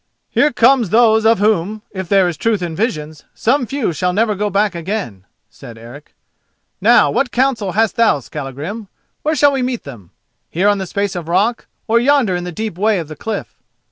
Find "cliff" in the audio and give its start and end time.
13.15-13.59